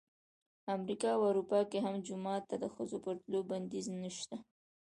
[0.75, 4.37] امریکا او اروپا کې هم جومات ته د ښځو پر تلو بندیز نه شته.